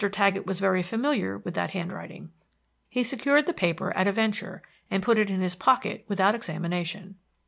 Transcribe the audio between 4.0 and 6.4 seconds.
a venture, and put it in his pocket without